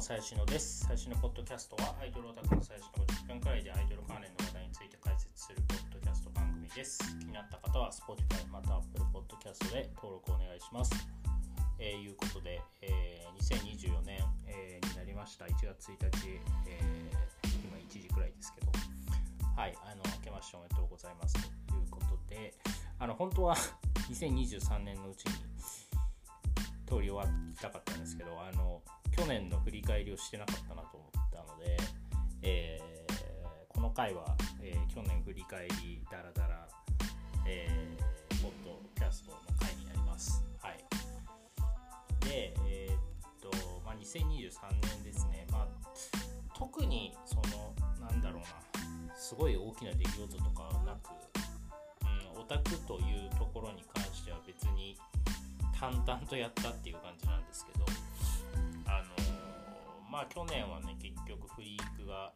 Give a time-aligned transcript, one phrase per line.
[0.00, 0.86] 最新のです。
[0.88, 7.04] 最新のポッドキャストはアイドルオタクの最新の10分くらいでアイドル関連の話題について解説するポッドキャスト番組です。
[7.20, 10.96] 気になった方は Spotify また Apple Podcast で登録お願いします。
[11.78, 15.44] えー、いうことで、えー、2024年、えー、になりました。
[15.44, 18.72] 1月1日、えー、今1時くらいですけど。
[19.52, 21.34] はいあの明けましておめでとうございます
[21.68, 22.54] ということで。
[22.98, 23.56] あの本当は
[24.08, 25.32] 2023年のうちに
[26.88, 28.80] 通り終わりたかったんですけどあの
[29.20, 31.76] 去年の振り返りをしてなかったなと思ったので、
[32.40, 36.66] えー、この回は、えー、去年振り返りダラダラ、
[37.46, 40.42] えー、ポッドキャストの回になります。
[40.62, 40.78] はい、
[42.24, 45.68] で、えー、っと、まあ、2023年ですね、まあ、
[46.56, 48.48] 特にそのなんだろうな。
[49.18, 51.10] すごい大きな出来事とかはなく、
[52.34, 54.96] うん、オタクというところに関しては別に
[55.78, 57.84] 淡々とやったっていう感じなんですけど
[58.90, 59.14] あの、
[60.10, 62.32] まあ去年はね結局フリークが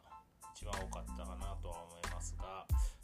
[0.55, 2.63] 一番多かったかなとは思いますが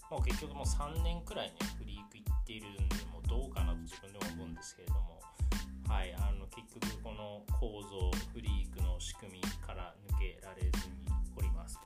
[0.08, 5.18] もう結局もう3年くらいねフリークいっているんでもうどうかなと自分でも思うんですけれども
[5.90, 11.78] はいあの結局この構造フリークの仕組みから抜けられずにおります。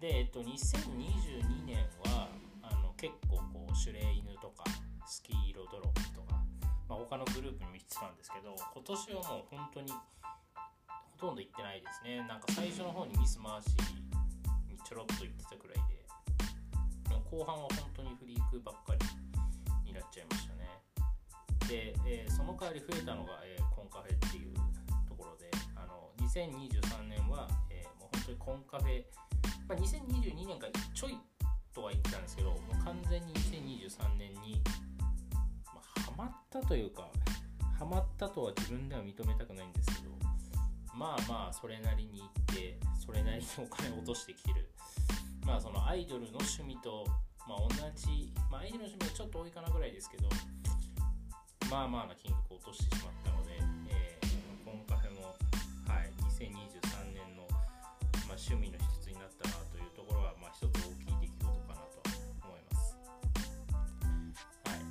[0.00, 2.26] でえっと2022年は
[2.62, 4.64] あの結構こうシュレイ犬とか
[5.06, 6.40] スキー色ドロップとか
[6.90, 9.92] まあ、他のグループにも行ってたんですけど今年はもう本当に
[11.20, 12.24] とんど行ってないですね。
[12.26, 13.68] なんか最初の方にミス回し
[14.72, 17.12] にちょろっと行ってたくらいで。
[17.12, 19.06] もう後半は本当にフリークばっかり
[19.84, 20.68] になっちゃいましたね。
[21.68, 24.54] で、えー、その代わり増えたのが、えー、コンカフェっていう
[25.06, 29.04] ところであの2023年は、えー、もう本当にコンカフェ、
[29.68, 31.18] まあ、2022年からちょい
[31.72, 34.60] とは言ってたんですけどもう完全に2023年に
[36.20, 37.08] まったというか
[37.78, 40.19] ハマったとは自分では認めたくないんですけど
[40.94, 44.68] まあまあそれなりに行ってそれなりにお金を落としてきてる
[45.46, 47.06] まあそのアイドルの趣味と、
[47.48, 50.28] まあ、同じ、まあ、アイドルの趣味はちょっと多いかなぐらいですけど
[51.70, 53.54] まあまあな金額を落としてしまったので、
[53.94, 55.38] えー、コンカフェも、
[55.86, 57.46] はい、2023年の、
[58.26, 62.02] まあ、趣味の一つになったなというところは、まあ、一つ大きい出来事かなと
[62.42, 62.98] 思います。
[64.66, 64.82] はい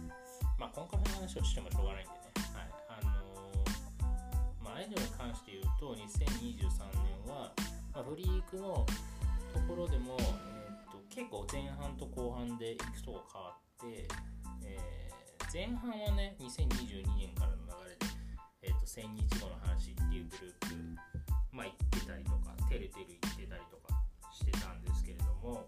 [0.55, 2.18] まあ、コンカフェ話をしてもしょうがないんでね、はいあのー、まあ、
[4.79, 6.55] アイドルに関して言うと2023
[7.27, 7.51] 年は、
[7.91, 8.87] まあ、フリークの
[9.51, 14.07] ところでも、えーと、結構前半と後半でいくとこ変わって、
[14.63, 18.07] えー、前半はね2022年からの流れで、
[18.63, 23.99] えーと、1000日後の話っていうグループ、まあ、行ってたりとかてるてる行ってたりとか
[24.31, 25.67] してたんですけれども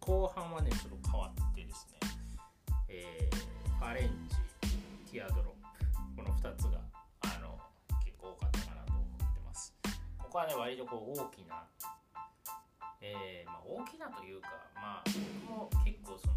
[0.00, 2.00] 後半はねちょっと変わってですね、
[2.90, 4.10] えー、ファレン
[5.08, 5.55] チティアドロ
[10.36, 11.64] こはね割とこう大きな
[13.00, 15.04] えー、まあ、大きなというかまあ
[15.48, 16.34] 僕も結構その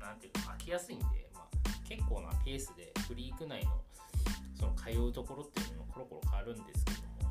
[0.00, 1.04] 何ていうか飽きやすいんで、
[1.34, 1.44] まあ、
[1.84, 3.82] 結構なペースでフリーク内の
[4.56, 7.28] その通うところっていうのもコロコロ変わるんですけども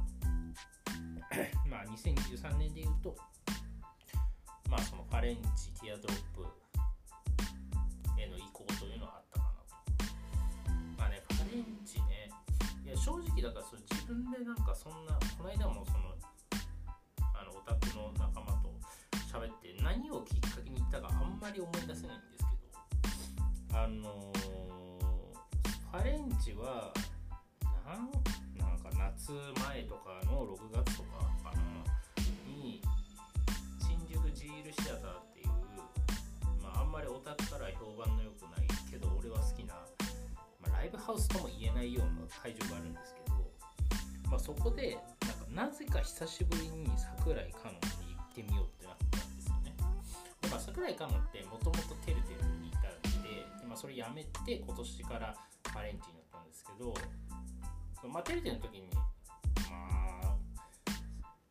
[1.66, 3.16] まあ2023年で言うと
[4.70, 6.46] まあそのファレンチティアドロップ
[8.22, 11.02] への移行というのはあったかなと。
[11.02, 12.30] まあねファレンジね
[12.86, 16.12] いや正直だからそ自分でなんかそんなこの間もその
[17.34, 18.68] あのオタクの仲間と
[19.32, 24.34] 喋って何をきっかけに行ったかあんまり思い出せないんですけどあの、
[25.90, 26.92] ファレンチは
[27.88, 28.12] なん
[28.60, 29.32] なんか夏
[29.64, 31.64] 前とかの6月とかかな
[32.46, 32.82] に
[33.80, 35.48] 新宿ジールシアターっていう、
[36.62, 39.76] まあ、あんまりオタクから評判の良くないけど俺は好きな
[40.60, 43.23] まライブハウスとも言えないような会場があるんですけど、
[44.34, 44.98] まあ、そこで
[45.54, 49.78] なんかなぜか久しぶりに桜井香音に行ってみようってなったんですよね。
[50.50, 55.38] まあ、桜井香音ってもともとてるてるにいたんでで、まあ、それやめて今年から
[55.78, 56.98] アレンジになったんですけど、
[58.10, 59.06] まあ、てるてるの時にま
[60.26, 60.36] あ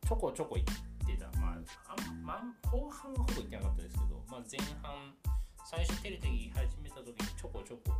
[0.05, 5.15] ちょこちょこ行ってた、まあ、あまあ、後半はほぼ行ってなかったですけど、まあ、前半
[5.63, 7.95] 最初テレテレ始めた時にちょこちょこ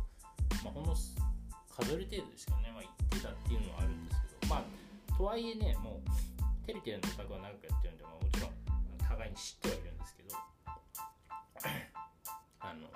[0.60, 4.64] まあ、ほんの数える程度ですけどね、まあ、言ってたっていうのはあるんですけど、まあ、
[5.16, 6.08] とはいえね、もう、
[6.66, 8.50] テレテレのオタクは長くやってるんで、まあ、もちろん、
[8.98, 10.34] 互いに知ってはいるんですけど、
[12.60, 12.88] あの、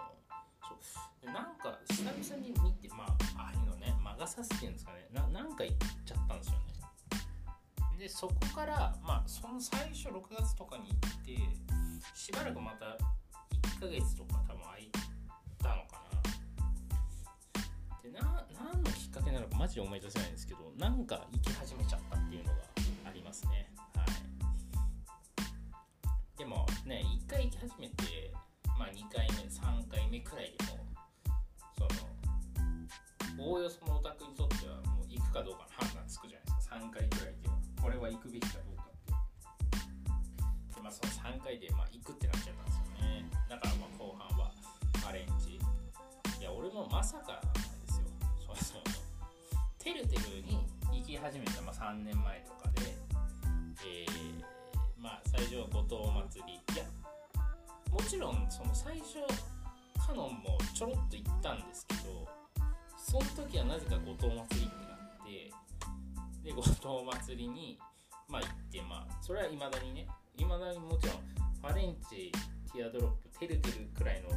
[0.66, 0.78] そう。
[1.26, 6.64] でなんか、久々に見て、まあ、ああいうのね、魔が差すっていうんですかね、ななんか言っちゃったんですよね。
[7.98, 11.36] で、そこから、まあ、その最初6月とかに行って、
[12.14, 12.96] しばらくまた
[13.76, 15.00] 1ヶ月とか多分空いた
[18.12, 22.60] でな何のきっかけなのかマジで思い出せないんですけどなんか行き始めちゃったっていうのが
[23.04, 23.68] ありますね。
[23.94, 24.08] はい。
[26.38, 28.32] でもね1回行き始めて
[28.78, 30.78] まあ2回目3回目くらいでも
[31.76, 31.84] そ
[33.36, 36.76] のおおよそのオタクにとってはもう行くかどうかの判断つくじゃないですか。
[36.76, 39.12] 3回くらいではこれは行くべきかどうかって。
[40.74, 43.28] でまあその3回でまあ行くってなっちゃったんですよね。
[43.50, 44.54] だからまあ後半は
[45.06, 45.60] アレンジ。
[46.38, 47.42] いや俺もまさか
[48.58, 49.84] そうそう。
[49.84, 52.96] てるてるに行き始めた、まあ、3年前とかで
[53.86, 56.84] えー、まあ最初は後藤祭りいや
[57.90, 59.22] もちろんその最初
[60.04, 62.28] カノンもちょろっと行ったんですけど
[62.96, 66.78] その時はなぜか後藤祭りってなってで後藤
[67.24, 67.78] 祭りに
[68.28, 70.06] まあ行ってまあそれはいまだにね
[70.36, 71.16] いまだにもちろん
[71.60, 72.32] ファレンチ
[72.72, 74.28] ティアドロップてるてるくらいの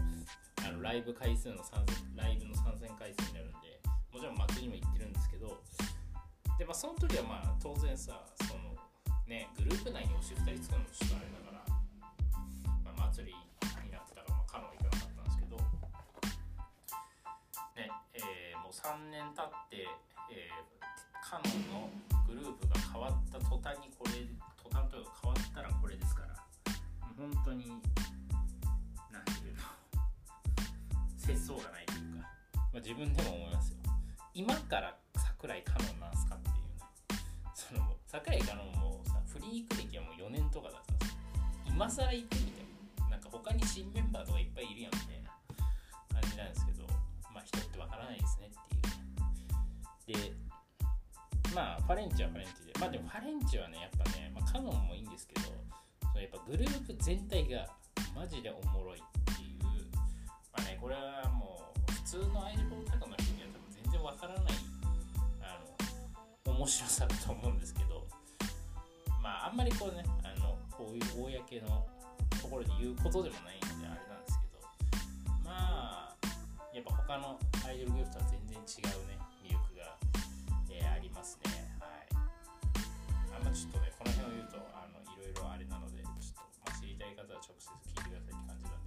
[0.67, 3.80] あのライブ回数の参戦ライブの参戦回数になるんで
[4.11, 5.57] もちろん祭りにも行ってるんですけど
[6.59, 8.75] でまあその時はまあ当然さその
[9.27, 11.63] ねグループ内に推し2人作るのちょっとあれだから、
[12.83, 13.33] まあ、祭り
[13.85, 15.57] になってたから、まあ、カノン行かなかったんですけど
[17.79, 19.87] ねえーもう3年経って、
[20.31, 20.71] えー
[21.31, 21.89] カノンの
[22.27, 24.27] グループが変わった途端にこれ
[24.61, 26.35] 途端というか変わったらこれですから
[27.17, 27.69] 本当に
[29.07, 29.63] なんていうの
[31.15, 33.30] 節操がないというか、まあ、自分でも
[34.41, 34.97] 今から
[35.37, 37.21] 桜井かのんなんすかっていうね
[37.53, 41.17] その桜井かのんもさフリーク歴はもう4年とかだったんですよ
[41.69, 42.65] 今更行ってみて
[43.05, 45.29] もなんか他に新メンバーとかいっぱいいるやんみたいな
[46.09, 46.89] 感じなんですけど
[47.29, 50.17] まあ人ってわからないですねっていう。
[50.17, 55.53] ねでまあファレンチはファレンチでまあでもファレンチはねやっぱね、まあ、カノンもいいんですけど
[56.09, 57.69] そのやっぱグループ全体が
[58.17, 59.85] マジでおもろいっていう
[60.49, 63.60] まあねこれはもう普通のアイドルオタクの人には
[64.03, 64.43] わからない
[65.41, 65.59] あ
[66.47, 68.05] の面白さだと思うんですけど
[69.21, 71.85] まああんまりこうねあのこういう公の
[72.41, 74.61] ところで言うことでもないのであれなんですけど
[75.45, 76.15] まあ
[76.73, 79.97] やっぱ他のアイドルグループとは全然違うね魅力が、
[80.71, 81.51] えーありますね。
[81.79, 82.07] はい。
[83.35, 88.80] あんまちょっとねこの辺を言うとあのいろいろあれなのでちょっと、まあ、知りたい方は直接聞いてくださいって感じなんで。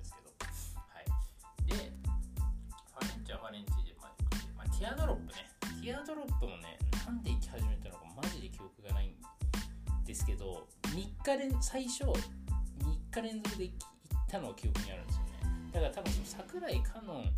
[4.78, 5.32] ティアドロップね。
[5.82, 9.14] ティアドロップもねなんで行き始めたのかマジで記憶がないん
[10.04, 12.14] ですけど3日連最初3
[13.10, 13.76] 日連続で行っ
[14.28, 15.30] たのが記憶にあるんですよね。
[15.72, 17.30] だから多分桜井かのん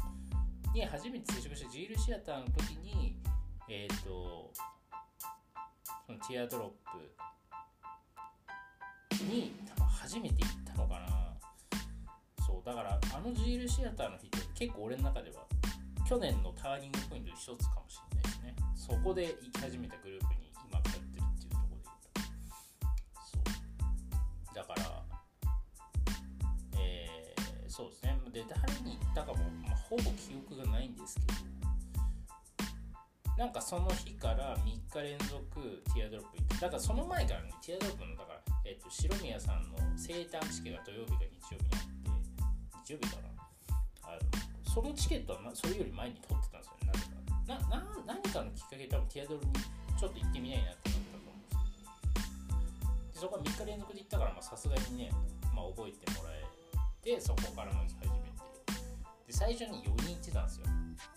[0.73, 3.17] に初めて接触したジールシアターの時に
[3.69, 4.51] えっ、と
[6.07, 6.69] そのティアドロッ
[9.19, 11.07] プに多分初めて行ったのかな。
[12.47, 15.45] そうだからあのジールシアターの日って結構俺の中では
[16.09, 18.55] 去年のターニングポイント一つかもしれないですね。
[18.77, 21.85] そこで行き始めたグループに今通ってるっていうところで
[23.27, 24.55] そう。
[24.55, 25.03] だから
[26.79, 28.17] えーそうですね。
[28.33, 31.35] で誰に行ったかも、まあ、ほぼ記憶がないんですけど。
[33.37, 41.83] なんかその日から3日連続ティアドロップ行ってだからその前からねティアドロップのだから、えっと白宮さんの生誕式が土曜日か日曜日にあっ
[42.81, 43.29] て日曜日かな？
[44.09, 44.46] あの
[44.77, 46.77] そのチケットはそれより前に取ってたんですよ。
[46.85, 46.93] ね
[47.49, 49.49] なぜかなな何かのきっかけで多分ティアドロに
[49.97, 51.97] ちょっと行ってみないなってなったと思うんですけ
[52.53, 55.09] どでそこは3日連続で行ったからまあさすがにね、
[55.57, 56.45] まあ、覚えてもらえ
[57.01, 58.37] てそこからも行き始めて
[59.25, 60.69] で最初に4人行ってたんですよ。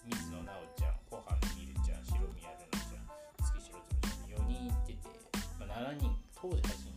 [0.08, 3.12] 水野直ちゃん小羽みるちゃん白宮ルナちゃん
[3.44, 5.04] 月白つむちゃん4人行ってて、
[5.60, 6.89] まあ、7人当時8人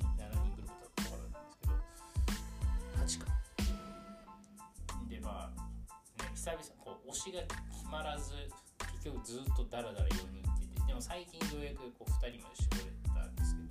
[6.42, 8.34] 久々こう推しが決まらず
[8.98, 13.70] 結局ずっとダラダラ4人っててでも最近ようやくこう2人まで絞れたんですけど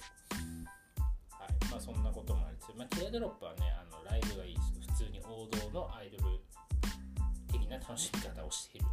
[1.36, 1.68] はい。
[1.68, 5.04] まあそんなこともありつつ、まあ、ティアドロップはねあのライブがいいです。
[5.04, 6.40] 普通に王道のアイドル
[7.52, 8.88] 的な楽しみ方をしている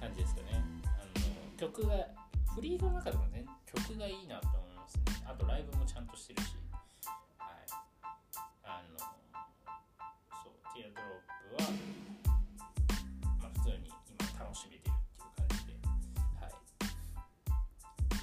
[0.00, 0.64] 感じですかね。
[0.88, 2.08] あの曲が
[2.56, 5.20] フリーの中でもね曲がいいなと思いますね。
[5.28, 6.56] あとライブもちゃんとしてるし。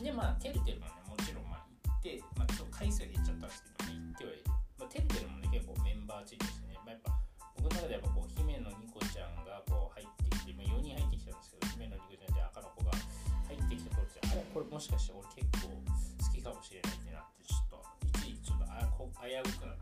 [0.09, 4.43] でまあてるてるもねもちろんまあ行ってまあちょっと回数が減っちゃったんですけど、ね、行ってはいる。
[4.81, 7.13] まあてるてるもね結構メンバーチームですね、まあ、やっぱ
[7.61, 12.89] 僕の中でやっぱこう姫野ニコちゃんがこう入ってきて、まあ、4人入ってきたんですけど姫野ニコちゃんって赤の子が
[13.45, 17.85] 入ってきた頃ってあれこれもしかして俺結構好きかもしれないってなってちょっと
[18.17, 19.78] 一時期ちょっとあこ危うくなっ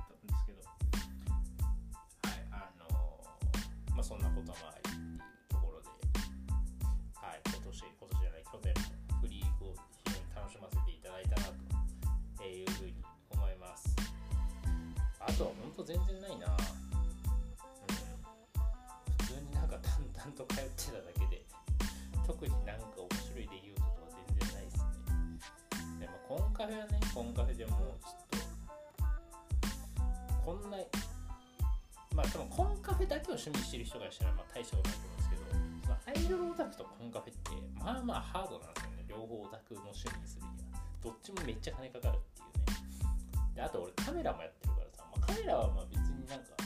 [33.38, 35.56] 趣味してる人からしたらまあ大したことないと思うんですけどそ
[35.90, 39.06] のアイドルオタクとコンカフェってまあまあハードなんですよね。
[39.08, 40.36] 両方オタクの趣味にす。
[40.40, 43.56] るにはどっちもめっちゃ金かかるっていうね。
[43.56, 46.58] であと俺カメラもやってるからさ、まあ、カメラはまあ別になんか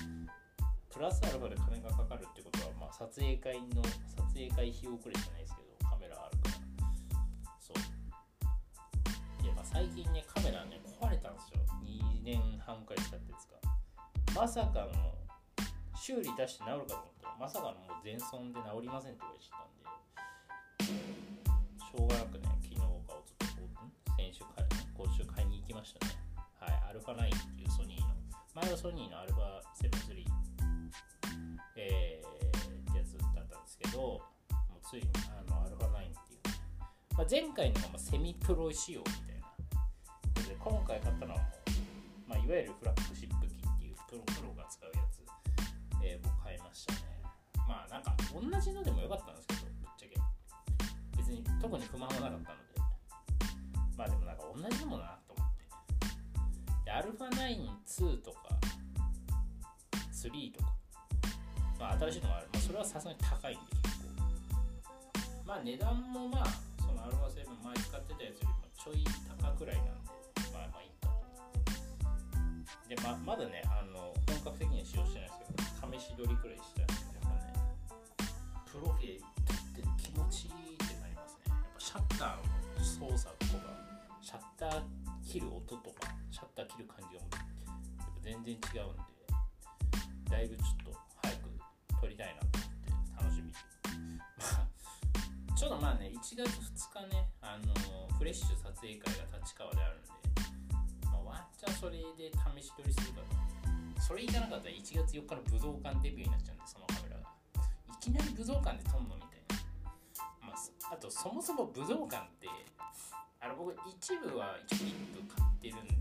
[0.90, 6.86] プラスアルファで金がかかるってことは、まあ、撮影会の撮影会費用くらいじゃないですけどカメラあるから。
[7.60, 9.44] そう。
[9.44, 11.62] で、まあ、最近ねカメラね壊れたんですよ。
[11.86, 13.56] 2年半くらい使ってですか。
[14.36, 15.21] まさかの
[16.02, 21.02] 修理出して治るかと思ったらまさかのもう全損で治りませんって言われちゃったんで。
[21.78, 23.62] しょうがなくね昨日かおとと
[24.18, 24.68] 先週買い
[24.98, 26.18] 今週買いに行きましたね。
[26.58, 28.18] はいアルファ9っていうソニーの。
[28.58, 30.26] 前はソニーのアルファ7 3
[31.78, 36.42] えー、ってやつだったんですけどもうついにあのアルファ9っていう、
[37.14, 40.50] まあ、前回のがまセミプロ仕様みたいな。
[40.50, 41.42] で今回買ったのは、
[42.26, 45.01] まあ、いわゆるフラッグシップ機っていうプロプロが使うやつ、
[46.04, 47.00] えー、僕買いましたね。
[47.68, 50.16] まあなんか同じのでもよかったんですけどぶっちゃけ。
[51.18, 52.46] 別に特に不満はなかったので。
[53.98, 55.66] まあでもなんか同じのもなと思って。
[56.86, 58.40] でアルファ92とか
[60.12, 60.74] 3とか。
[61.80, 64.22] まあ、新しいのもある、まあ、それはさすがに高いんで結構。
[65.46, 66.46] まあ値段もまあ
[66.78, 69.04] そのアルファ7前使ってたやつよりもちょい
[69.42, 69.92] 高くらいなんで。
[70.54, 71.01] まあまあいい。
[72.92, 77.56] でままだねあの本格的には使用してないですけど試し撮りくらいしたんでやっぱね
[78.68, 83.72] プロフィー撮って気持ちいいってなりますねやっぱシャッターの操作とか
[84.20, 84.84] シャッター
[85.24, 87.48] 切る音とかシャッター切る感じがやっぱ
[88.20, 89.24] 全然違うんで
[90.28, 91.48] だいぶちょっと早く
[91.96, 97.72] 撮りたいなと思って楽しみまあちょっとまあね1月2日ねあの
[98.20, 100.12] フレッシュ撮影会が立川であるんで、
[101.32, 107.32] ワンチャンそれで試し撮りするかとそれいかなかったら1月4日の武道館デビューになっちゃうんでそのカメラが
[107.88, 112.52] いきなり武道館で撮んのみたいな、まあ、あとそもそも武道館って
[113.40, 114.84] あの僕一部は一
[115.16, 115.96] 部買ってるんで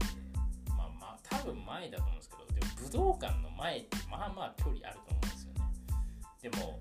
[0.74, 5.60] まあまあ多分前だと思うんですけどでも武道館の前ってまあまあ距離あると思うんですよね。
[6.42, 6.80] でも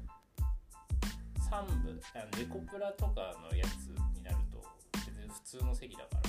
[1.46, 2.02] 3部
[2.38, 4.64] ネコプラとかのやつになると
[4.94, 6.22] 別に普通の席だから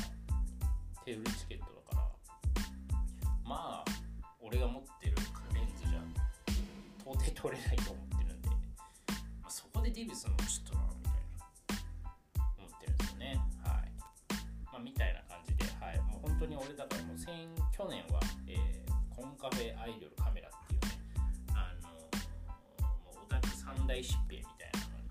[1.04, 2.09] テーブルチケットだから。
[3.50, 3.84] まあ
[4.38, 5.16] 俺が持ってる
[5.52, 5.98] レンズじゃ
[7.02, 8.48] 到底取れないと思ってるんで、
[9.42, 13.90] まあ、そこでデビューするのもちょっとなみたいな思ってるんですよねはい
[14.70, 21.02] まあみたいな感じではいもう本当に俺だからもう先去年は、えー、コンカフェアイドルカメラっていうね
[21.58, 22.06] あのも
[23.18, 25.10] うオタク三大疾病みたいなのに、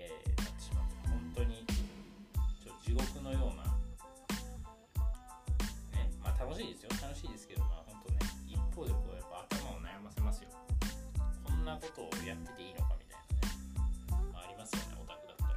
[0.00, 3.68] えー、なってしまって本当にちょっと地獄のような
[5.92, 6.88] ねまあ楽しいですよ。
[7.04, 7.63] 楽しいですけど
[11.74, 15.50] なことをやってていいのかみたいなね、まあ、ありますよねオタクだった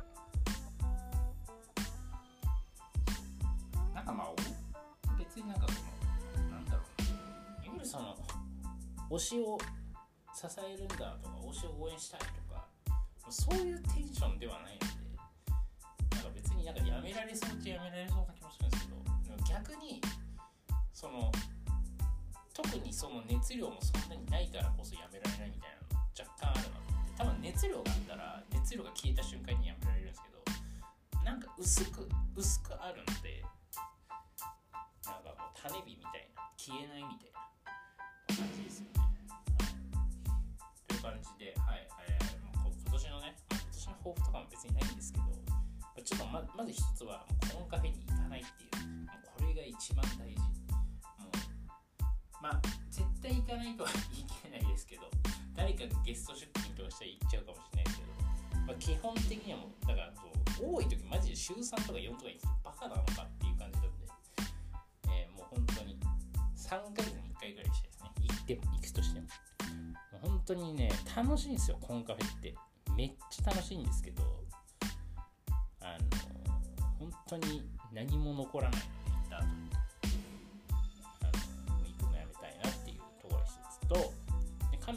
[3.77, 4.33] らなんかまあ
[5.13, 7.05] 別になんかそのなんだろう
[7.61, 8.17] ないわゆるその
[9.11, 9.61] 推しを
[10.33, 12.65] 支えるんだとか推しを応援したいとか
[13.29, 19.05] そういうテンションではないのでなんか別になんかやめられそうっちゃやめられそうな気もするんですけど
[19.45, 20.01] 逆に
[20.93, 21.31] その
[22.55, 25.76] 特にその熱量もそんなにないからこそやめられないみたいな
[26.17, 30.41] 若干あるなと思って多分熱量があったら熱量が消えた瞬間にやめられるんですけど
[31.23, 33.43] なんか薄く薄くあるので
[35.05, 37.39] なんかもう種火みたいな消えないみたいな
[38.35, 38.99] 感じですよね。
[38.99, 39.07] は
[40.83, 42.27] い、という感じで、はいえー
[42.63, 45.23] もう今年のね、今年の抱負とかも別にないんですけど、
[46.03, 50.39] ちょっとままず一つはもうコンカフェに行かないっていう、もうこれが一番大事。
[50.43, 55.03] もうまあ絶対行かないとは言い切れないですけど、
[55.55, 58.11] 誰かがゲスト出勤とかしたら行っちゃうかもしれないですけど、
[58.67, 64.07] まあ、基本的にはもうだからそう多い時マジで週3とか4とかにバカなのかっていう感じなんで、
[65.09, 65.99] えーもう本当に
[66.55, 69.25] 3ヶ月に1回ぐらいしたいですね行っても行くとしても。
[69.25, 72.55] もう本当にね楽しいんですよコンカフェって。
[72.95, 74.23] めっちゃ楽しいんですけど
[75.81, 76.07] あの
[76.97, 79.76] 本当に何も残らないので行った後に。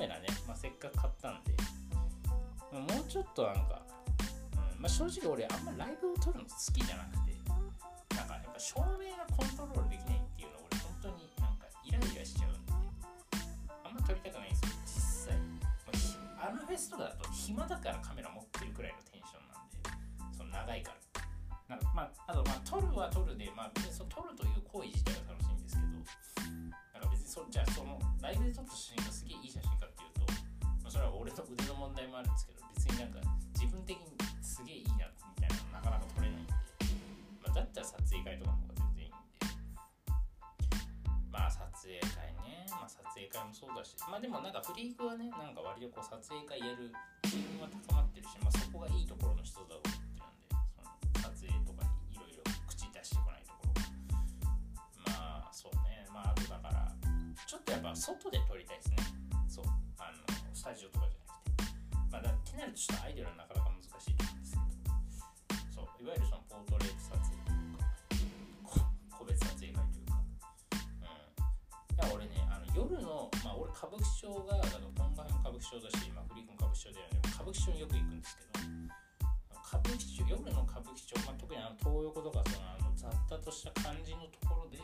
[0.01, 1.53] メラね、まあ、せっかく買ったんで、
[2.73, 3.83] まあもうちょっとなんか、
[4.75, 7.31] うんまあ、正直俺あんまライブを撮るの好きじゃなくて。
[8.17, 12.73] なんかやっぱ照明がコントロールできないっていうの俺本当になんかイライラしちゃうんで。
[13.85, 15.39] あんま撮りたくないんですよ実際、
[16.37, 20.37] まああのフェスとかだと暇だからカメラ持ってるくらいのテンションなんで。
[20.37, 20.93] その長いか
[21.69, 21.77] ら。
[21.77, 25.89] なんかまああとまあ撮るは撮るでまあ別にその撮るという行為自体は楽しいんですけど。
[26.93, 29.70] なんか別にそじゃあそのライブで撮った写真がすげえいい写真
[31.01, 33.21] れは俺の腕の問題もあるんですけど別になんか
[33.57, 34.05] 自分的に
[34.45, 36.53] すげえいいなみたいなのなかなか撮れないんで、
[37.41, 39.17] まあ、だったら撮影会とかの方が全然いいんで
[41.33, 46.93] まあ撮影会ねまあ撮影会もそうだしまあでもなんかフリークはねなんか割とこう撮影会やる
[47.25, 51.81] 自分は高まってるし、まあ、そこがいいところの一つだと思ってるんでその撮影とか
[52.13, 53.81] にいろいろ口出してこないところ。
[55.09, 56.05] まあそうね。
[56.13, 56.93] まああとだから
[57.47, 58.97] ちょっとやっぱ外で撮りたいですね。
[59.49, 59.65] そう。
[59.99, 61.73] あのスタジオとかじゃなくて。
[62.13, 64.93] まあだってなるとちょっとアイドルはなかなか難しいと思うんですけど。
[65.73, 70.21] そういわゆるそのポートレート撮影というか個別撮影会というか。
[71.01, 71.17] うん。
[71.97, 77.25] いや俺ねあの夜のまあ俺歌舞伎町があの本場の歌舞伎町だし、まあ、フリークも歌舞伎町ではね。
[77.25, 78.61] 歌舞伎町によく行くんですけど。
[79.65, 84.77] 歌舞伎町夜の歌舞伎町、まあ、特にあの東横とかそのあの雑多とした感じのところで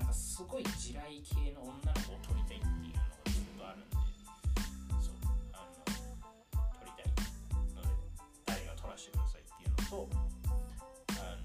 [0.00, 3.97] んかすごい地雷系の女の子を撮りたいっていうのがずっとあるんで
[8.98, 10.10] らせてくださいっていうのと
[11.14, 11.38] あ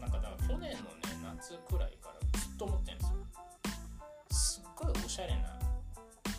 [0.00, 3.16] なんかだから去年のね夏くらいからずっと思ってるんですよ。
[4.30, 5.60] すっごいおしゃれな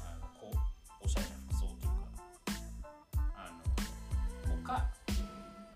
[0.02, 2.10] あのこうおしゃれな服装というか
[3.38, 3.62] あの
[4.66, 4.90] 他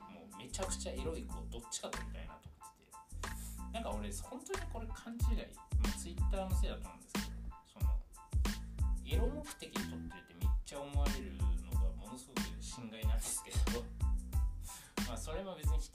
[0.10, 5.46] もうめちゃくちゃエロい子どっちか撮りたいなと思っててなんか俺本当にこれ勘違い、
[5.78, 7.38] まあ、ツイッターのせいだと思うんですけど
[7.70, 7.94] その
[9.06, 11.38] エロ目的で撮ってるってめっちゃ思われる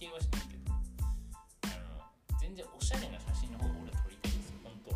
[0.02, 0.66] 定はしないけど
[1.62, 2.02] あの
[2.41, 4.91] 全然おしゃれな写真の方が俺撮りたいですよ本当。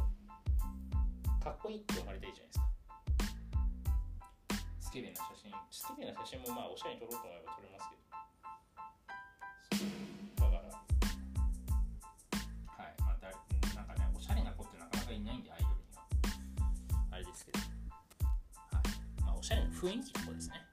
[1.47, 2.67] かっこいいって思われたいじゃないですか。
[4.83, 5.55] スケベな写真。
[5.71, 7.95] スケベな写真もまあおしゃれに撮ろうと思えば撮れますけ
[10.43, 10.43] ど。
[10.43, 10.75] だから。
[10.75, 10.83] は
[12.91, 12.99] い。
[12.99, 13.31] まあだ
[13.79, 16.03] なんかねおしゃれな子ってなかなかいないんでアイドルには。
[17.15, 17.63] あれですけど。
[17.63, 17.71] は
[18.83, 18.91] い。
[19.23, 20.66] まあおしゃれな雰囲気の子ですね。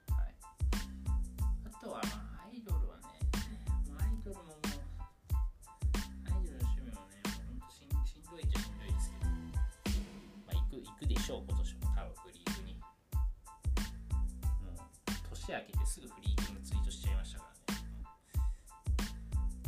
[15.43, 17.83] 年明けてすぐフリークのツイートしちゃいましたからね。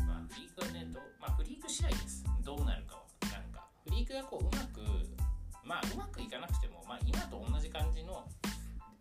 [0.08, 2.24] まあフリークはねどまあフリーク次第です。
[2.48, 3.04] どうなるかは。
[3.28, 4.80] なんかフリークがこううまく
[5.68, 8.24] まあうまくいかなくてもまあ今と同じ感じの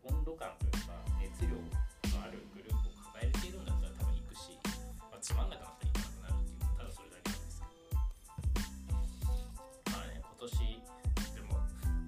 [0.03, 1.63] 温度感というか熱量の
[2.19, 4.59] あるグループを抱えているんだったら多分行くし、
[4.99, 8.03] まあ、つまんなくなったら行かなくなるっていうただそれだけなんですけど。
[9.95, 10.51] まあね今年
[11.39, 11.55] でも、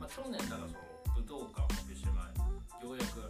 [0.03, 0.83] まあ、去年だらその
[1.15, 2.19] 武道館を発表して前
[2.83, 3.23] ようやく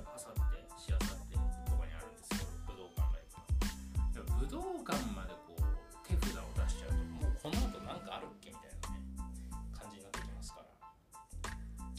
[4.73, 5.63] ブがでも武道館までこう
[6.03, 9.07] 手札を出しちゃうともうこの後なんかあるっけみたいなね
[9.71, 10.67] 感じになってきますから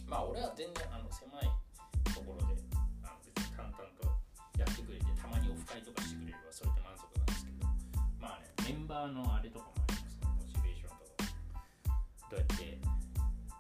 [0.08, 1.48] まあ俺は全然あの狭い
[2.12, 2.60] ところで
[3.04, 4.04] あの別に淡々と
[4.60, 7.68] やってくれてたまにオフ会とかしてくれればそれで満足なんですけど。
[8.20, 11.24] まあねメンバーのあれとかもありますねモチベーションとか
[12.32, 12.80] どうやって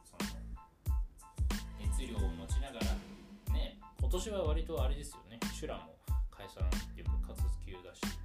[0.03, 0.35] その
[1.79, 2.91] 熱量を持ちながら
[3.55, 5.39] ね今年は割とあれですよね。
[5.53, 5.95] 修羅も
[6.31, 8.16] 解散っていうか活休だし。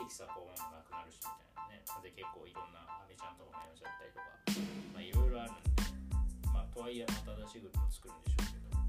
[0.00, 1.84] テキサコもなくなるしみたいなね。
[2.00, 4.32] で結構いろんなアメちゃんとかもやめちゃったりとか。
[4.96, 5.76] まあいろいろあるんで
[6.48, 8.80] まあとはいえまた新しいグループも作るんでしょうけど。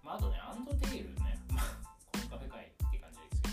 [0.00, 1.36] まああとねアンドテイルね。
[1.52, 1.76] まあ
[2.16, 3.52] このカフェ会って感じですけ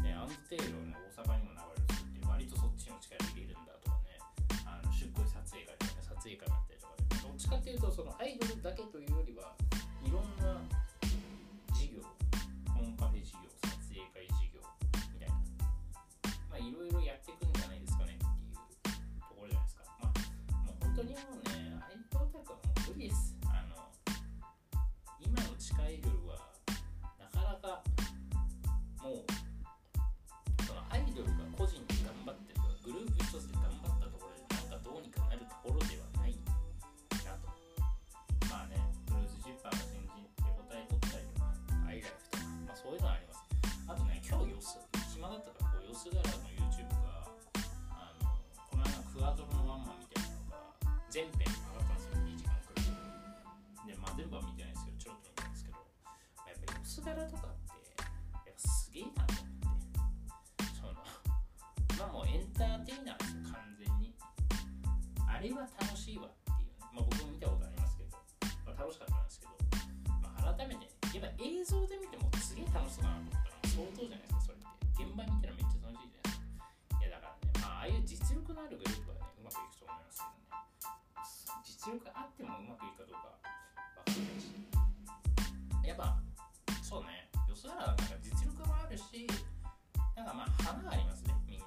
[0.00, 0.08] ど。
[0.08, 4.16] ねアンドテイルをね大阪にも流れるって割とそっちにも力入れるんだとかね。
[4.64, 7.28] あの出向撮影会とかね撮影会もやったりとかね。
[7.28, 9.52] どっちかっていうとそのアイドルだけというよりは
[10.00, 10.56] いろんな
[16.58, 19.86] まあいろいろやっていくんじゃないですかねっていうところじゃないですか。
[20.02, 23.78] まあもう本当にもうねアイドルオタクはもう無理ですあの
[25.22, 26.50] 今の地下アイドルは
[27.22, 27.78] なかなか
[29.06, 29.30] もう
[30.66, 36.34] そのアイドルが個人で頑張ってるとかグループ一つで頑張ったところでなんかどうにかなるところではない
[37.22, 37.46] なと
[38.50, 41.54] まあねブルースジッパーが新人で答え取ったりとか
[41.86, 43.46] アイライフとかまあそういうのはあります。
[43.86, 44.74] あとね今日よす
[45.14, 46.47] 暇だったからこう吉田ら
[51.10, 51.67] 前編。
[90.38, 91.58] まあ花がありますねみん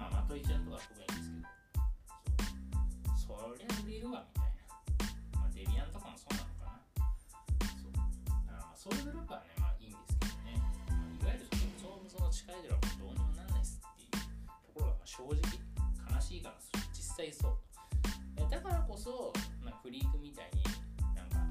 [0.00, 1.44] まあまといちゃんとか特にですけど
[3.20, 6.80] そうそりゃ売れるわみたいなまあデビアンとかもそうなのかな
[7.76, 16.56] そうだからまあそういうグループはねまあいいんですけどね、まあ、いわゆるそのその地下アイドルはもうどうにもなんないっすっていうところがまあ正直悲しいから
[16.96, 17.60] 実際そう
[18.48, 20.64] だからこそ、まあ、フリークみたいに
[21.12, 21.44] なんか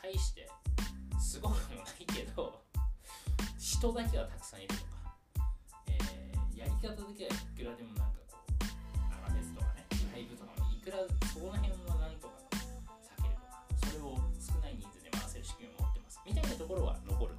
[0.00, 0.48] 大して
[1.20, 2.37] すごくもないけど
[3.78, 5.14] 人だけはたくさんいるとか、
[5.86, 8.58] えーやり方だけはいくらでもなんかこう
[9.22, 10.98] アラベスとかねライブとかもいくら
[11.30, 16.18] そこら辺はなんとか避けるとかそれを少ない人数で回せる仕組みを持ってます。
[16.26, 17.37] みたいなところは残る。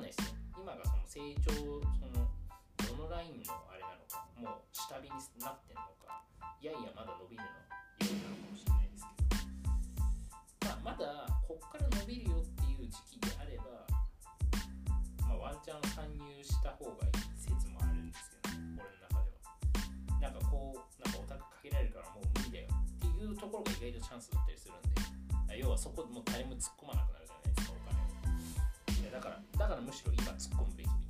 [0.00, 1.52] ないですよ今がその成長
[1.96, 2.24] その
[2.88, 6.24] どのラインのあれなのかもう下火になってんのか。
[6.60, 10.72] いやいやまだ伸びるのようなのかもしれないですけど。
[10.84, 13.64] まあまだこっから伸びるよっていう時期であれば
[15.28, 19.48] まあワンチャン参入した方がいい説もあるんですけど、ね、俺の中では。
[20.20, 24.82] なんかこうなんかオタクかけられるからもう無理だよっていうところが意外とチャンスだったりするん
[25.48, 27.29] で要はそこもう誰も突っ込まなくなる。
[29.08, 31.09] だからだからむしろ今突っ込むべきみた